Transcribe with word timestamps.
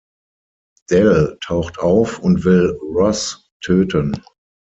Dell 0.89 1.37
taucht 1.43 1.77
auf 1.77 2.17
und 2.17 2.43
will 2.43 2.75
Ross 2.81 3.51
töten. 3.63 4.19